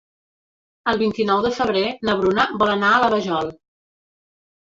El 0.93 0.97
vint-i-nou 1.01 1.43
de 1.47 1.51
febrer 1.57 1.83
na 2.09 2.15
Bruna 2.23 2.47
vol 2.63 2.73
anar 2.77 2.91
a 2.95 3.05
la 3.05 3.11
Vajol. 3.17 3.53